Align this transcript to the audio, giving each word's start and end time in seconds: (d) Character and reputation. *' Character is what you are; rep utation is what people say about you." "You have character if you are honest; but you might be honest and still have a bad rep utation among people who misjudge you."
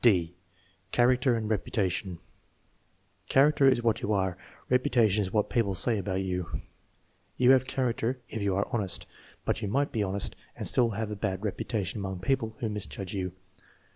(d) 0.03 0.35
Character 0.91 1.35
and 1.35 1.47
reputation. 1.47 2.17
*' 2.73 3.27
Character 3.29 3.69
is 3.69 3.83
what 3.83 4.01
you 4.01 4.11
are; 4.11 4.35
rep 4.67 4.83
utation 4.83 5.19
is 5.19 5.31
what 5.31 5.51
people 5.51 5.75
say 5.75 5.99
about 5.99 6.23
you." 6.23 6.59
"You 7.37 7.51
have 7.51 7.67
character 7.67 8.19
if 8.27 8.41
you 8.41 8.55
are 8.55 8.65
honest; 8.71 9.05
but 9.45 9.61
you 9.61 9.67
might 9.67 9.91
be 9.91 10.01
honest 10.01 10.35
and 10.55 10.67
still 10.67 10.89
have 10.97 11.11
a 11.11 11.15
bad 11.15 11.45
rep 11.45 11.59
utation 11.59 11.97
among 11.97 12.17
people 12.21 12.55
who 12.61 12.69
misjudge 12.69 13.13
you." 13.13 13.33